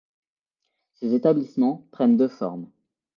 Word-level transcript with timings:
Ces 0.93 1.13
établissements 1.13 1.85
prennent 1.91 2.17
deux 2.17 2.27
formes. 2.27 2.67